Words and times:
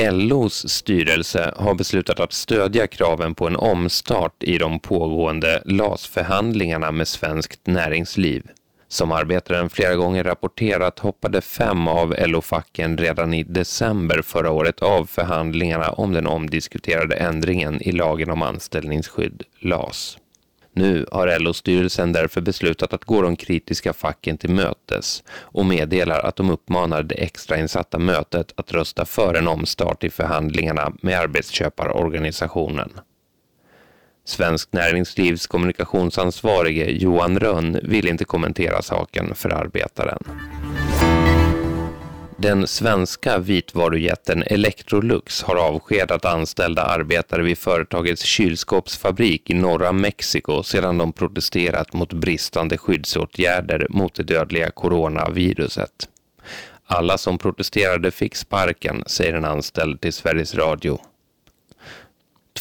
LOs 0.00 0.68
styrelse 0.68 1.54
har 1.56 1.74
beslutat 1.74 2.20
att 2.20 2.32
stödja 2.32 2.86
kraven 2.86 3.34
på 3.34 3.46
en 3.46 3.56
omstart 3.56 4.42
i 4.42 4.58
de 4.58 4.80
pågående 4.80 5.62
LAS-förhandlingarna 5.64 6.92
med 6.92 7.08
svenskt 7.08 7.66
näringsliv. 7.66 8.42
Som 8.88 9.12
arbetaren 9.12 9.70
flera 9.70 9.94
gånger 9.94 10.24
rapporterat 10.24 10.98
hoppade 10.98 11.40
fem 11.40 11.88
av 11.88 12.14
LO-facken 12.18 12.96
redan 12.96 13.34
i 13.34 13.42
december 13.42 14.22
förra 14.22 14.50
året 14.50 14.82
av 14.82 15.06
förhandlingarna 15.06 15.90
om 15.90 16.12
den 16.12 16.26
omdiskuterade 16.26 17.16
ändringen 17.16 17.82
i 17.82 17.92
lagen 17.92 18.30
om 18.30 18.42
anställningsskydd, 18.42 19.42
LAS. 19.60 20.18
Nu 20.76 21.06
har 21.12 21.38
LO-styrelsen 21.38 22.12
därför 22.12 22.40
beslutat 22.40 22.92
att 22.92 23.04
gå 23.04 23.22
de 23.22 23.36
kritiska 23.36 23.92
facken 23.92 24.38
till 24.38 24.50
mötes 24.50 25.24
och 25.28 25.66
meddelar 25.66 26.20
att 26.20 26.36
de 26.36 26.50
uppmanar 26.50 27.02
det 27.02 27.14
extrainsatta 27.14 27.98
mötet 27.98 28.52
att 28.56 28.72
rösta 28.72 29.04
för 29.04 29.34
en 29.34 29.48
omstart 29.48 30.04
i 30.04 30.10
förhandlingarna 30.10 30.92
med 31.02 31.18
arbetsköparorganisationen. 31.18 32.92
Svensk 34.24 34.72
Näringslivs 34.72 35.46
kommunikationsansvarige 35.46 36.90
Johan 36.90 37.38
Rönn 37.38 37.80
vill 37.82 38.08
inte 38.08 38.24
kommentera 38.24 38.82
saken 38.82 39.34
för 39.34 39.50
arbetaren. 39.50 40.18
Den 42.38 42.66
svenska 42.66 43.38
vitvarujätten 43.38 44.42
Electrolux 44.42 45.42
har 45.42 45.56
avskedat 45.56 46.24
anställda 46.24 46.82
arbetare 46.82 47.42
vid 47.42 47.58
företagets 47.58 48.22
kylskåpsfabrik 48.22 49.50
i 49.50 49.54
norra 49.54 49.92
Mexiko 49.92 50.62
sedan 50.62 50.98
de 50.98 51.12
protesterat 51.12 51.92
mot 51.92 52.12
bristande 52.12 52.78
skyddsåtgärder 52.78 53.86
mot 53.90 54.14
det 54.14 54.22
dödliga 54.22 54.70
coronaviruset. 54.70 56.08
Alla 56.86 57.18
som 57.18 57.38
protesterade 57.38 58.10
fick 58.10 58.36
sparken, 58.36 59.02
säger 59.06 59.34
en 59.34 59.44
anställd 59.44 60.00
till 60.00 60.12
Sveriges 60.12 60.54
Radio. 60.54 60.98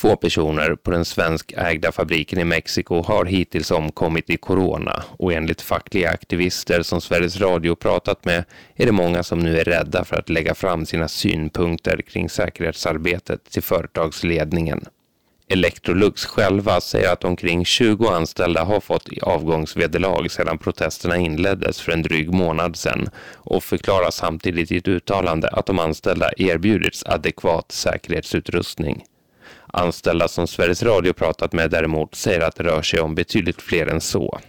Två 0.06 0.16
personer 0.16 0.76
på 0.76 0.92
den 0.92 1.06
svenskägda 1.06 1.92
fabriken 1.92 2.40
i 2.40 2.44
Mexiko 2.44 3.02
har 3.02 3.26
hittills 3.26 3.72
omkommit 3.72 4.30
i 4.30 4.38
corona 4.38 5.04
och 5.18 5.34
enligt 5.34 5.62
fackliga 5.62 6.10
aktivister 6.10 6.82
som 6.82 7.02
Sveriges 7.02 7.42
Radio 7.42 7.76
pratat 7.76 8.26
med 8.26 8.44
är 8.76 8.86
det 8.86 8.92
många 8.92 9.24
som 9.24 9.40
nu 9.40 9.60
är 9.60 9.64
rädda 9.64 10.06
för 10.06 10.16
att 10.16 10.30
lägga 10.30 10.56
fram 10.56 10.86
sina 10.86 11.08
synpunkter 11.08 12.02
kring 12.02 12.30
säkerhetsarbetet 12.30 13.52
till 13.52 13.64
företagsledningen. 13.64 14.86
Electrolux 15.48 16.26
själva 16.26 16.82
säger 16.82 17.14
att 17.14 17.24
omkring 17.24 17.66
20 17.66 18.08
anställda 18.08 18.64
har 18.64 18.80
fått 18.80 19.10
avgångsvederlag 19.22 20.32
sedan 20.32 20.58
protesterna 20.58 21.18
inleddes 21.18 21.82
för 21.82 21.92
en 21.92 22.02
dryg 22.02 22.34
månad 22.34 22.76
sedan 22.76 23.10
och 23.34 23.64
förklarar 23.64 24.12
samtidigt 24.12 24.72
i 24.72 24.78
ett 24.78 24.88
uttalande 24.88 25.48
att 25.48 25.66
de 25.66 25.80
anställda 25.80 26.32
erbjudits 26.38 27.04
adekvat 27.06 27.72
säkerhetsutrustning. 27.72 29.04
Anställda 29.68 30.28
som 30.28 30.48
Sveriges 30.48 30.84
Radio 30.84 31.14
pratat 31.14 31.54
med 31.54 31.72
däremot 31.72 32.16
säger 32.16 32.42
att 32.42 32.56
det 32.56 32.64
rör 32.64 32.82
sig 32.82 33.00
om 33.00 33.16
betydligt 33.16 33.62
fler 33.62 33.88
än 33.88 34.02
så. 34.02 34.40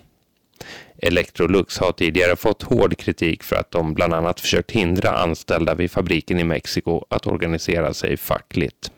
Electrolux 0.99 1.79
har 1.79 1.93
tidigare 1.93 2.37
fått 2.37 2.63
hård 2.63 2.99
kritik 2.99 3.43
för 3.43 3.57
att 3.57 3.71
de 3.71 3.95
bland 3.95 4.15
annat 4.15 4.41
försökt 4.41 4.71
hindra 4.71 5.11
anställda 5.11 5.75
vid 5.75 5.91
fabriken 5.91 6.41
i 6.41 6.45
Mexiko 6.45 7.05
att 7.11 7.27
organisera 7.27 7.95
sig 7.95 8.17
fackligt. 8.17 8.91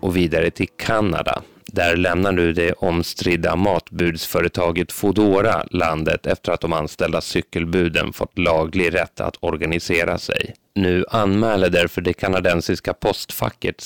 Och 0.00 0.16
vidare 0.16 0.50
till 0.50 0.68
Kanada. 0.76 1.42
Där 1.66 1.96
lämnar 1.96 2.32
nu 2.32 2.52
det 2.52 2.72
omstridda 2.72 3.56
matbudsföretaget 3.56 4.92
Fodora 4.92 5.66
landet 5.70 6.26
efter 6.26 6.52
att 6.52 6.60
de 6.60 6.72
anställda 6.72 7.20
cykelbuden 7.20 8.12
fått 8.12 8.38
laglig 8.38 8.94
rätt 8.94 9.20
att 9.20 9.36
organisera 9.40 10.18
sig. 10.18 10.54
Nu 10.76 11.04
anmäler 11.08 11.70
därför 11.70 12.00
det 12.00 12.12
kanadensiska 12.12 12.94
postfacket 12.94 13.82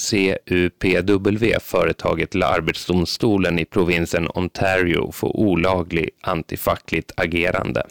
CUPW 0.46 1.58
företaget 1.60 2.30
till 2.30 2.42
Arbetsdomstolen 2.42 3.58
i 3.58 3.64
provinsen 3.64 4.28
Ontario 4.34 5.12
för 5.12 5.36
olaglig 5.36 6.10
antifackligt 6.20 7.12
agerande. 7.16 7.86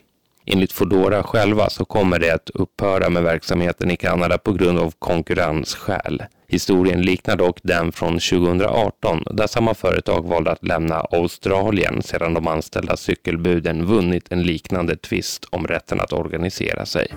Enligt 0.45 0.71
Fodora 0.71 1.23
själva 1.23 1.69
så 1.69 1.85
kommer 1.85 2.19
det 2.19 2.31
att 2.31 2.49
upphöra 2.49 3.09
med 3.09 3.23
verksamheten 3.23 3.91
i 3.91 3.97
Kanada 3.97 4.37
på 4.37 4.53
grund 4.53 4.79
av 4.79 4.93
konkurrensskäl. 4.99 6.23
Historien 6.47 7.01
liknar 7.01 7.35
dock 7.35 7.59
den 7.63 7.91
från 7.91 8.13
2018 8.13 9.23
där 9.31 9.47
samma 9.47 9.73
företag 9.73 10.27
valde 10.27 10.51
att 10.51 10.65
lämna 10.65 10.95
Australien 10.95 12.01
sedan 12.01 12.33
de 12.33 12.47
anställda 12.47 12.97
cykelbuden 12.97 13.85
vunnit 13.85 14.31
en 14.31 14.43
liknande 14.43 14.95
tvist 14.95 15.45
om 15.49 15.67
rätten 15.67 15.99
att 15.99 16.13
organisera 16.13 16.85
sig. 16.85 17.07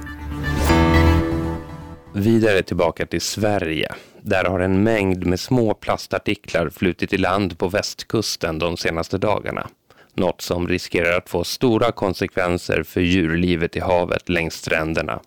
Vidare 2.15 2.63
tillbaka 2.63 3.07
till 3.07 3.21
Sverige. 3.21 3.93
Där 4.21 4.45
har 4.45 4.61
en 4.61 4.83
mängd 4.83 5.27
med 5.27 5.41
små 5.41 5.75
plastartiklar 5.75 6.71
flutit 6.71 7.13
i 7.13 7.17
land 7.17 7.59
på 7.59 7.69
västkusten 7.69 8.59
de 8.59 8.77
senaste 8.77 9.19
dagarna. 9.19 9.69
Något 10.15 10.41
som 10.41 10.69
riskerar 10.69 11.19
att 11.19 11.29
få 11.29 11.45
stora 11.45 11.93
konsekvenser 11.93 12.83
för 12.83 13.01
djurlivet 13.01 13.77
i 13.77 13.81
havet 13.81 14.29
längs 14.29 14.55
stränderna. 14.55 15.21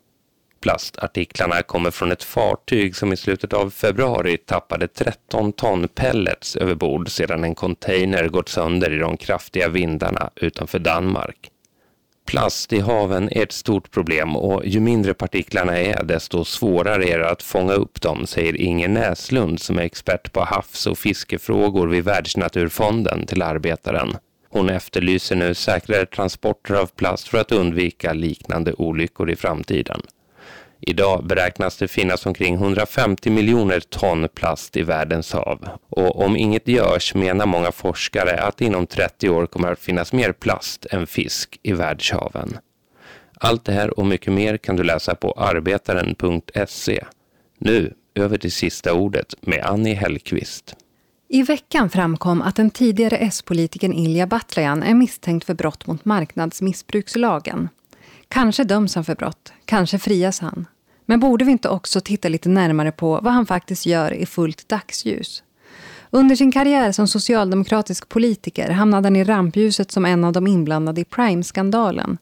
Plastartiklarna 0.61 1.61
kommer 1.61 1.91
från 1.91 2.11
ett 2.11 2.23
fartyg 2.23 2.95
som 2.95 3.13
i 3.13 3.17
slutet 3.17 3.53
av 3.53 3.69
februari 3.69 4.37
tappade 4.37 4.87
13 4.87 5.53
ton 5.53 5.87
pellets 5.87 6.55
överbord 6.55 7.09
sedan 7.09 7.43
en 7.43 7.55
container 7.55 8.27
gått 8.27 8.49
sönder 8.49 8.93
i 8.93 8.97
de 8.97 9.17
kraftiga 9.17 9.69
vindarna 9.69 10.29
utanför 10.35 10.79
Danmark. 10.79 11.51
Plast 12.25 12.73
i 12.73 12.79
haven 12.79 13.29
är 13.31 13.43
ett 13.43 13.51
stort 13.51 13.91
problem 13.91 14.35
och 14.35 14.65
ju 14.65 14.79
mindre 14.79 15.13
partiklarna 15.13 15.77
är 15.77 16.03
desto 16.03 16.45
svårare 16.45 17.05
är 17.07 17.19
det 17.19 17.29
att 17.29 17.43
fånga 17.43 17.73
upp 17.73 18.01
dem, 18.01 18.27
säger 18.27 18.55
Inger 18.55 18.87
Näslund 18.87 19.59
som 19.59 19.77
är 19.77 19.81
expert 19.81 20.33
på 20.33 20.39
havs- 20.39 20.87
och 20.87 20.97
fiskefrågor 20.97 21.87
vid 21.87 22.03
Världsnaturfonden 22.03 23.25
till 23.25 23.41
Arbetaren. 23.41 24.17
Hon 24.49 24.69
efterlyser 24.69 25.35
nu 25.35 25.53
säkrare 25.53 26.05
transporter 26.05 26.73
av 26.73 26.85
plast 26.85 27.27
för 27.27 27.37
att 27.37 27.51
undvika 27.51 28.13
liknande 28.13 28.73
olyckor 28.73 29.29
i 29.29 29.35
framtiden. 29.35 30.01
Idag 30.87 31.25
beräknas 31.27 31.77
det 31.77 31.87
finnas 31.87 32.25
omkring 32.25 32.55
150 32.55 33.29
miljoner 33.29 33.79
ton 33.79 34.27
plast 34.35 34.77
i 34.77 34.81
världens 34.81 35.33
hav. 35.33 35.67
Och 35.89 36.25
om 36.25 36.37
inget 36.37 36.67
görs 36.67 37.15
menar 37.15 37.45
många 37.45 37.71
forskare 37.71 38.41
att 38.41 38.61
inom 38.61 38.87
30 38.87 39.29
år 39.29 39.45
kommer 39.45 39.71
att 39.71 39.79
finnas 39.79 40.13
mer 40.13 40.31
plast 40.31 40.85
än 40.91 41.07
fisk 41.07 41.59
i 41.63 41.73
världshaven. 41.73 42.57
Allt 43.39 43.65
det 43.65 43.71
här 43.71 43.99
och 43.99 44.05
mycket 44.05 44.33
mer 44.33 44.57
kan 44.57 44.75
du 44.75 44.83
läsa 44.83 45.15
på 45.15 45.31
arbetaren.se. 45.31 47.03
Nu 47.59 47.93
över 48.15 48.37
till 48.37 48.51
sista 48.51 48.93
ordet 48.93 49.35
med 49.41 49.65
Annie 49.65 49.93
Hellqvist. 49.93 50.75
I 51.29 51.43
veckan 51.43 51.89
framkom 51.89 52.41
att 52.41 52.55
den 52.55 52.69
tidigare 52.69 53.17
S-politikern 53.17 53.93
Ilja 53.93 54.27
Batljan 54.27 54.83
är 54.83 54.93
misstänkt 54.93 55.45
för 55.45 55.53
brott 55.53 55.87
mot 55.87 56.05
marknadsmissbrukslagen. 56.05 57.69
Kanske 58.27 58.63
döms 58.63 58.95
han 58.95 59.03
för 59.03 59.15
brott, 59.15 59.53
kanske 59.65 59.99
frias 59.99 60.39
han. 60.39 60.65
Men 61.05 61.19
borde 61.19 61.45
vi 61.45 61.51
inte 61.51 61.69
också 61.69 62.01
titta 62.01 62.29
lite 62.29 62.49
närmare 62.49 62.91
på 62.91 63.19
vad 63.23 63.33
han 63.33 63.45
faktiskt 63.45 63.85
gör 63.85 64.13
i 64.13 64.25
fullt 64.25 64.69
dagsljus? 64.69 65.43
Under 66.09 66.35
sin 66.35 66.51
karriär 66.51 66.91
som 66.91 67.07
socialdemokratisk 67.07 68.09
politiker 68.09 68.69
hamnade 68.69 69.05
han 69.05 69.15
i 69.15 69.23
rampljuset 69.23 69.91
som 69.91 70.05
en 70.05 70.23
av 70.23 70.33
de 70.33 70.47
inblandade 70.47 71.01
i 71.01 71.05
Prime-skandalen. 71.05 72.17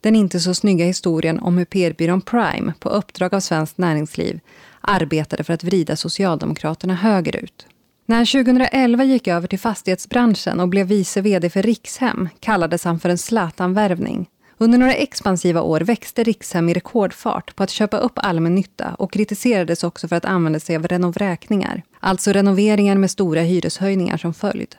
Den 0.00 0.16
inte 0.16 0.40
så 0.40 0.54
snygga 0.54 0.84
historien 0.84 1.38
om 1.38 1.58
hur 1.58 1.64
PR-byrån 1.64 2.20
Prime, 2.20 2.72
på 2.80 2.88
uppdrag 2.88 3.34
av 3.34 3.40
Svenskt 3.40 3.78
Näringsliv, 3.78 4.40
arbetade 4.80 5.44
för 5.44 5.52
att 5.54 5.64
vrida 5.64 5.96
Socialdemokraterna 5.96 6.94
högerut. 6.94 7.66
När 8.06 8.16
han 8.16 8.26
2011 8.26 9.04
gick 9.04 9.28
över 9.28 9.48
till 9.48 9.58
fastighetsbranschen 9.58 10.60
och 10.60 10.68
blev 10.68 10.86
vice 10.86 11.20
vd 11.20 11.50
för 11.50 11.62
Rikshem 11.62 12.28
kallades 12.40 12.84
han 12.84 13.00
för 13.00 13.08
en 13.08 13.18
Zlatan-värvning. 13.18 14.26
Under 14.62 14.78
några 14.78 14.94
expansiva 14.94 15.62
år 15.62 15.80
växte 15.80 16.22
Rikshem 16.22 16.68
i 16.68 16.74
rekordfart 16.74 17.56
på 17.56 17.62
att 17.62 17.70
köpa 17.70 17.98
upp 17.98 18.12
allmännytta 18.14 18.94
och 18.98 19.12
kritiserades 19.12 19.84
också 19.84 20.08
för 20.08 20.16
att 20.16 20.24
använda 20.24 20.60
sig 20.60 20.76
av 20.76 20.86
renovräkningar. 20.86 21.82
Alltså 22.00 22.32
renoveringar 22.32 22.94
med 22.94 23.10
stora 23.10 23.40
hyreshöjningar 23.40 24.16
som 24.16 24.34
följd. 24.34 24.76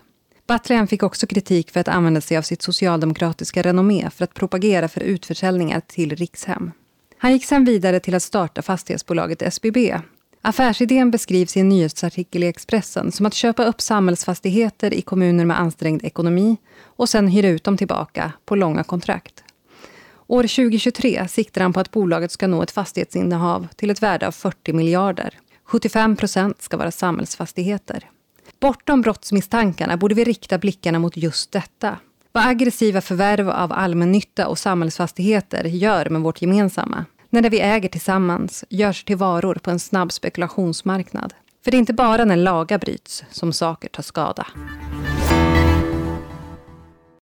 Batljan 0.48 0.88
fick 0.88 1.04
också 1.04 1.28
kritik 1.28 1.72
för 1.72 1.80
att 1.80 1.88
använda 1.88 2.22
sig 2.22 2.38
av 2.38 2.42
sitt 2.42 2.62
socialdemokratiska 2.62 3.62
renommé 3.62 4.10
för 4.16 4.24
att 4.24 4.34
propagera 4.34 4.88
för 4.88 5.02
utförsäljningar 5.02 5.82
till 5.88 6.16
Rikshem. 6.16 6.72
Han 7.18 7.32
gick 7.34 7.46
sedan 7.46 7.66
vidare 7.66 8.00
till 8.00 8.16
att 8.16 8.24
starta 8.24 8.62
fastighetsbolaget 8.62 9.42
SBB. 9.42 9.96
Affärsidén 10.42 11.12
beskrivs 11.12 11.58
i 11.58 11.60
en 11.60 11.70
nyhetsartikel 11.70 12.44
i 12.44 12.48
Expressen 12.48 13.12
som 13.12 13.26
att 13.26 13.34
köpa 13.34 13.66
upp 13.66 13.82
samhällsfastigheter 13.82 14.94
i 14.94 15.02
kommuner 15.02 15.46
med 15.46 15.60
ansträngd 15.60 16.06
ekonomi 16.06 16.58
och 16.84 17.10
sen 17.10 17.28
hyra 17.28 17.48
ut 17.48 17.64
dem 17.64 17.78
tillbaka 17.78 18.32
på 18.46 18.56
långa 18.56 18.84
kontrakt. 18.84 19.43
År 20.28 20.44
2023 20.44 21.28
siktar 21.28 21.62
han 21.62 21.74
på 21.74 21.80
att 21.80 21.92
bolaget 21.92 22.32
ska 22.32 22.48
nå 22.48 22.64
ett 22.64 22.72
fastighetsinnehav 22.72 23.68
till 23.76 23.90
ett 23.90 24.04
värde 24.04 24.28
av 24.28 24.32
40 24.32 24.74
miljarder. 24.74 25.40
75 25.66 26.16
procent 26.16 26.62
ska 26.62 26.78
vara 26.78 26.92
samhällsfastigheter. 26.92 28.10
Bortom 28.60 29.02
brottsmisstankarna 29.02 29.98
borde 29.98 30.16
vi 30.16 30.24
rikta 30.24 30.58
blickarna 30.58 31.00
mot 31.00 31.18
just 31.18 31.52
detta. 31.52 31.98
Vad 32.32 32.48
aggressiva 32.48 33.02
förvärv 33.02 33.50
av 33.50 33.74
allmännytta 33.74 34.48
och 34.48 34.60
samhällsfastigheter 34.60 35.64
gör 35.64 36.10
med 36.10 36.22
vårt 36.22 36.42
gemensamma. 36.42 37.06
När 37.30 37.42
det 37.42 37.50
vi 37.50 37.60
äger 37.60 37.90
tillsammans 37.90 38.66
görs 38.70 39.04
till 39.04 39.18
varor 39.18 39.56
på 39.56 39.72
en 39.72 39.80
snabb 39.80 40.12
spekulationsmarknad. 40.12 41.34
För 41.64 41.72
det 41.72 41.78
är 41.78 41.80
inte 41.80 41.94
bara 41.94 42.26
när 42.26 42.36
lagar 42.36 42.80
bryts 42.80 43.24
som 43.32 43.54
saker 43.54 43.90
tar 43.90 44.04
skada. 44.04 44.48